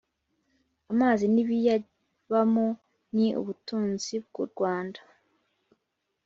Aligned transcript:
amazi 0.91 1.25
n'ibiyabamo 1.33 2.67
ni 3.15 3.27
ubutunzi 3.39 4.13
bw’u 4.25 4.45
rwanda 4.51 4.99